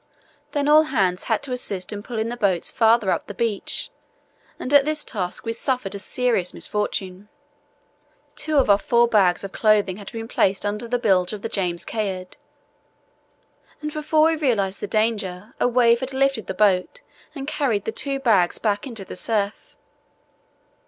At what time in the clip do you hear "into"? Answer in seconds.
18.87-19.05